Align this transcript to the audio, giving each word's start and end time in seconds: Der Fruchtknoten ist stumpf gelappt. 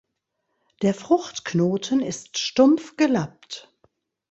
Der 0.81 0.95
Fruchtknoten 0.95 2.01
ist 2.01 2.39
stumpf 2.39 2.97
gelappt. 2.97 3.71